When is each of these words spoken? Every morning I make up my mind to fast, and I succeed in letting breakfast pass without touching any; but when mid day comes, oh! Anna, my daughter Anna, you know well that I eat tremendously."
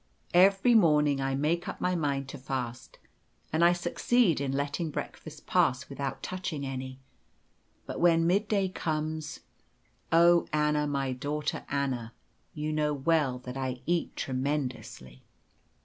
Every 0.33 0.73
morning 0.73 1.21
I 1.21 1.35
make 1.35 1.67
up 1.67 1.79
my 1.79 1.93
mind 1.95 2.27
to 2.29 2.39
fast, 2.39 2.97
and 3.53 3.63
I 3.63 3.71
succeed 3.71 4.41
in 4.41 4.51
letting 4.51 4.89
breakfast 4.89 5.45
pass 5.45 5.89
without 5.89 6.23
touching 6.23 6.65
any; 6.65 6.99
but 7.85 7.99
when 7.99 8.25
mid 8.25 8.47
day 8.47 8.67
comes, 8.67 9.41
oh! 10.11 10.47
Anna, 10.51 10.87
my 10.87 11.13
daughter 11.13 11.65
Anna, 11.69 12.13
you 12.55 12.73
know 12.73 12.95
well 12.95 13.37
that 13.45 13.55
I 13.57 13.81
eat 13.85 14.15
tremendously." 14.15 15.21